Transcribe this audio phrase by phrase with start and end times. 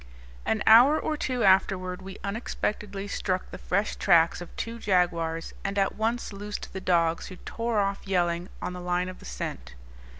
[0.47, 5.77] An hour or two afterward we unexpectedly struck the fresh tracks of two jaguars and
[5.77, 9.75] at once loosed the dogs, who tore off yelling, on the line of the scent.